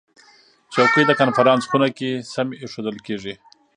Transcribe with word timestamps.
چوکۍ 0.73 1.03
د 1.07 1.11
کنفرانس 1.21 1.63
خونه 1.69 1.87
کې 1.97 2.09
سمې 2.33 2.55
ایښودل 2.61 2.97
کېږي. 3.07 3.33